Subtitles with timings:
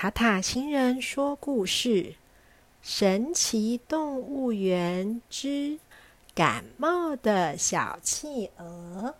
[0.00, 2.04] 塔塔星人说故事：
[2.80, 5.80] 《神奇动物园之
[6.36, 9.16] 感冒的小企鹅》。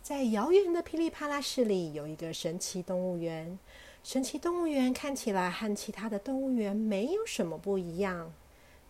[0.00, 3.58] 在遥远的噼里啪啦市里，有一个神奇动物园。
[4.04, 8.32] 神奇动物园看起来和其他的动物园没有什么不一样，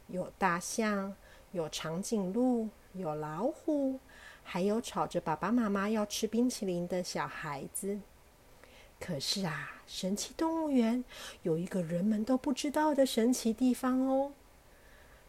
[0.08, 1.16] 有大象，
[1.52, 3.98] 有长颈鹿，有老虎，
[4.44, 7.98] 还有吵着爸爸妈妈要吃冰淇淋的小孩子。
[9.00, 11.02] 可是啊，神奇动物园
[11.42, 14.32] 有一个人们都不知道的神奇地方哦。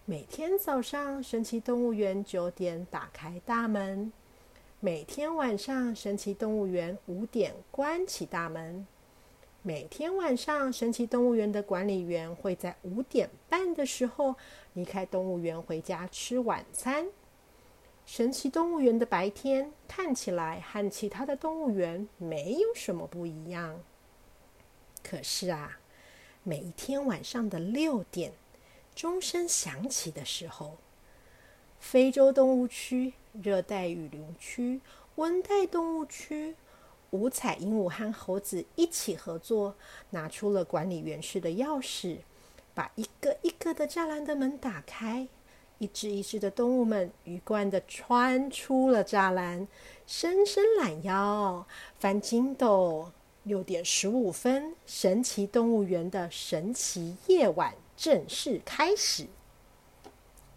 [0.06, 4.12] 每天早上，神奇动物园九点打开大门；
[4.80, 8.86] 每天晚上，神奇动物园五点关起大门；
[9.62, 14.36] 每天晚上，神奇动物园的管理员会在五点半的时候
[14.74, 17.06] 离开动物园回家吃晚餐。
[18.12, 23.80] 神奇动物园的白天看起来和其他的动物园没有什么不一样。
[25.04, 25.78] 可是啊，
[26.42, 28.34] 每一天晚上的六点，
[28.96, 30.78] 钟声响起的时候，
[31.80, 34.82] 非洲动物区、热带雨林区、
[35.18, 36.56] 温带动物区，
[37.12, 39.76] 五彩鹦鹉和猴子一起合作，
[40.10, 42.18] 拿出了管理员室的钥匙，
[42.74, 45.28] 把一个一个的栅栏的门打开。
[45.80, 49.68] 一只一只的动物们鱼贯的穿出了栅栏，
[50.06, 51.66] 伸伸懒腰，
[51.98, 53.12] 翻筋斗。
[53.44, 59.26] 六点十五分，神奇动物园的神奇夜晚正式开始。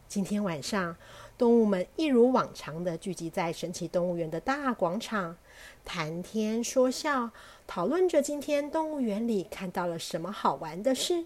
[0.09, 0.97] 今天晚上，
[1.39, 5.39] 动物们一如往常的聚集在神奇动物园的大广场，
[5.85, 7.31] 谈天说笑，
[7.67, 11.25] 讨论着今天动物园里看到了什么好玩的事。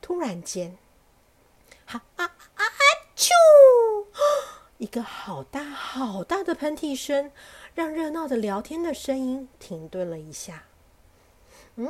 [0.00, 0.76] 突然间，
[1.86, 2.30] 哈啊
[3.16, 3.30] 啾！
[4.78, 7.32] 一个好大好大的喷嚏声，
[7.74, 10.64] 让热闹的聊天的声音停顿了一下。
[11.76, 11.88] 嗯，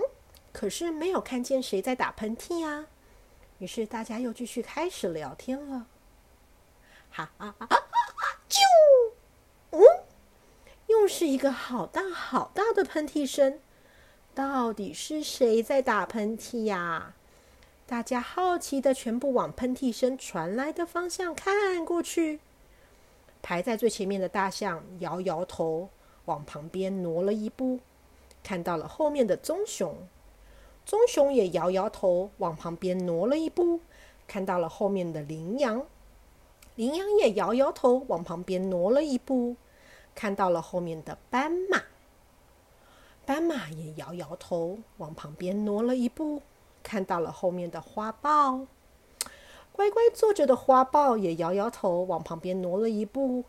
[0.52, 2.86] 可是没有看见谁在打喷嚏啊。
[3.58, 5.86] 于是大家又继续开始聊天了。
[7.10, 7.78] 哈啊啊啊！
[8.48, 8.60] 啾！
[9.70, 9.80] 嗯，
[10.86, 13.60] 又是一个好大好大的喷嚏声。
[14.34, 17.14] 到底是谁在打喷嚏呀？
[17.88, 22.40] 大家好奇的全部往喷嚏声传来的方向看过去。
[23.40, 25.88] 排在最前面的大象摇摇头，
[26.24, 27.78] 往旁边挪了一步，
[28.42, 29.96] 看到了后面的棕熊。
[30.84, 33.78] 棕熊也摇摇头，往旁边挪了一步，
[34.26, 35.86] 看到了后面的羚羊。
[36.74, 39.54] 羚羊也摇摇头，往旁边挪了一步，
[40.12, 41.80] 看到了后面的斑马。
[43.24, 46.42] 斑马也摇摇头，往旁边挪了一步。
[46.86, 48.60] 看到了后面的花豹，
[49.72, 53.42] 乖乖坐着的花豹也摇摇头，往旁边挪了一步。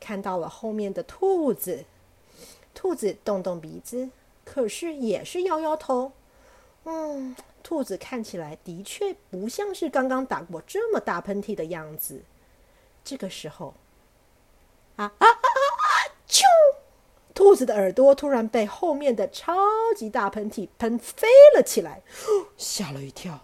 [0.00, 1.84] 看到了后面的兔子，
[2.74, 4.10] 兔子动动鼻子，
[4.44, 6.10] 可是也是摇摇头。
[6.82, 12.22] 嗯，兔子看起来的确不像是刚刚打过这么大喷嚏的样子。
[13.04, 13.74] 这个时候，
[14.96, 15.59] 啊啊啊！
[17.34, 19.54] 兔子的耳朵突然被后面的超
[19.96, 22.02] 级大喷嚏喷飞了起来，
[22.56, 23.40] 吓了一跳，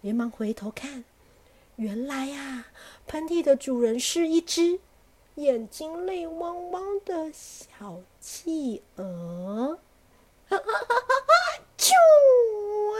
[0.00, 1.04] 连忙回头看，
[1.76, 2.66] 原来呀，
[3.06, 4.80] 喷嚏的主人是一只
[5.36, 9.78] 眼睛泪汪汪的小企鹅。
[10.48, 10.56] 哈！
[11.78, 11.92] 啾
[12.92, 12.98] 啊！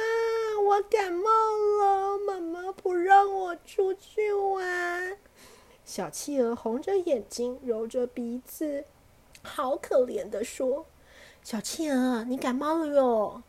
[0.65, 1.29] 我感冒
[1.79, 5.19] 了，妈妈不让我出去玩。
[5.85, 8.85] 小企鹅红着眼睛，揉着鼻子。
[9.43, 10.87] 好可怜的说
[11.43, 13.43] ：“小企鹅，你感冒了哟，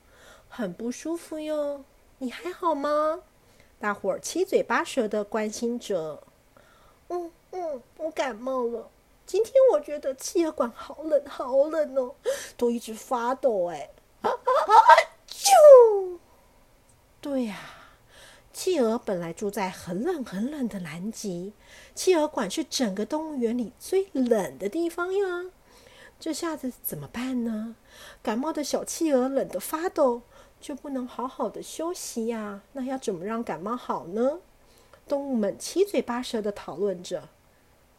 [0.50, 1.84] 很不舒服哟，
[2.18, 3.22] 你还好吗？”
[3.80, 6.24] 大伙儿七嘴八舌的关心着。
[7.09, 8.90] “嗯嗯，我感冒了。
[9.26, 12.16] 今天我觉得企鹅馆好冷，好冷哦，
[12.58, 13.90] 都一直发抖。”哎，
[14.22, 14.32] 啊！
[15.28, 16.18] 啾！
[17.22, 17.58] 对呀，
[18.52, 21.53] 企鹅本来住在很冷很冷的南极，
[21.94, 25.46] 企鹅馆是整个动物园里最冷的地方呀。
[26.23, 27.75] 这下子怎么办呢？
[28.22, 30.22] 感冒的小企鹅冷得发抖，
[30.61, 32.61] 就不能好好的休息呀？
[32.72, 34.40] 那要怎么让感冒好呢？
[35.05, 37.28] 动物们七嘴八舌的讨论着。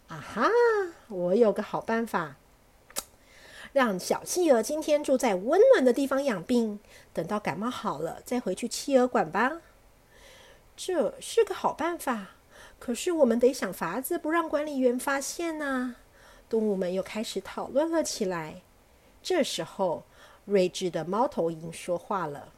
[0.09, 0.49] 啊哈！
[1.09, 2.37] 我有个好办法，
[3.75, 6.81] 让小企鹅今天住在温暖的地方养病，
[7.12, 9.61] 等到感冒好了再回去企鹅馆吧。
[10.75, 12.29] 这是个好办法，
[12.79, 15.97] 可是我们得想法子不让管理员发现呐。
[16.55, 18.62] 动物们又开始讨论了起来。
[19.21, 20.05] 这时候，
[20.45, 22.53] 睿智的猫头鹰说话了：“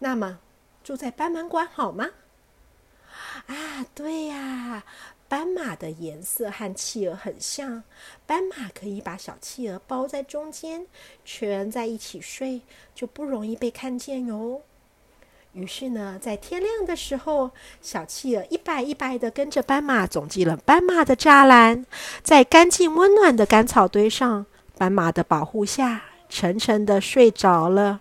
[0.00, 0.38] 那么，
[0.82, 2.12] 住在斑马馆好吗？”
[3.44, 4.84] 啊，对呀，
[5.28, 7.84] 斑马的颜色和企鹅很像，
[8.24, 10.86] 斑马可以把小企鹅包在中间，
[11.26, 12.62] 蜷在一起睡，
[12.94, 14.62] 就不容易被看见哟。
[15.54, 21.86] 于是呢，在天亮的时候，小企鹅一摆一摆的跟着斑马走进了斑马的栅栏，
[22.24, 24.46] 在干净温暖的干草堆上，
[24.76, 28.00] 斑马的保护下，沉沉的睡着了。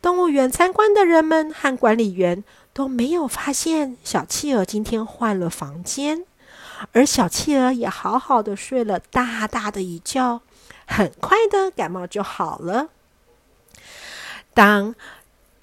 [0.00, 6.24] 动物园参观的人们和管理员都没有发现小企鹅今天换了房间，
[6.92, 10.40] 而小企鹅也好好的睡了大大的一觉，
[10.86, 12.90] 很快的感冒就好了。
[14.54, 14.94] 当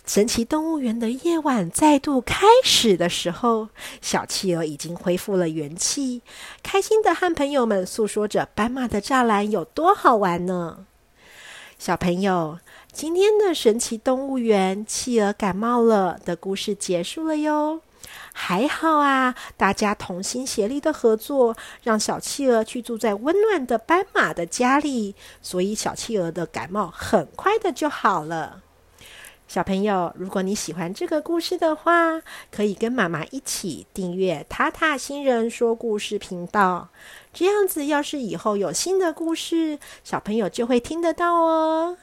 [0.05, 3.69] 神奇动物园的夜晚再度开始的时候，
[4.01, 6.21] 小企鹅已经恢复了元气，
[6.61, 10.85] 开心的和朋友们诉说着斑马的栅栏有多好玩呢。
[11.79, 12.59] 小朋友，
[12.91, 17.79] 今天的神奇动物园企鹅感冒了的故事结束了哟。
[18.33, 28.61] 还好啊，大家同心协力的合作，让小企鹅去住在温暖的斑马的家里，所以小企鹅的感冒很快的就好了。
[29.53, 32.19] 小朋友，如果你喜欢这个故事的话，
[32.51, 36.89] 可以跟妈妈一起订阅塔塔新人说故事频道。
[37.31, 41.95] 这样子，要是以后有新的故事，小朋友就会听得到哦。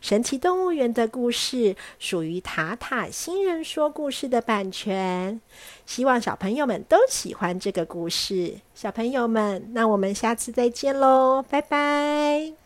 [0.00, 5.40] 神奇动物园的故事属于塔塔新人说故事的版权，
[5.86, 8.56] 希望小朋友们都喜欢这个故事。
[8.74, 12.65] 小朋友们，那我们下次再见喽，拜拜。